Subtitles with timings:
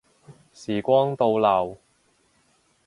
[0.51, 1.77] 時光倒流